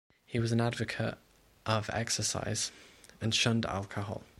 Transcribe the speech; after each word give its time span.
He 0.25 0.39
was 0.39 0.51
an 0.51 0.59
advocate 0.59 1.15
of 1.67 1.87
exercise 1.93 2.71
and 3.21 3.35
shunned 3.35 3.67
alcohol. 3.67 4.23